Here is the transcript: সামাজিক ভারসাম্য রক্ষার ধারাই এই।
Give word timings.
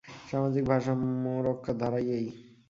সামাজিক 0.29 0.63
ভারসাম্য 0.65 1.25
রক্ষার 1.47 1.75
ধারাই 1.77 2.07
এই। 2.17 2.27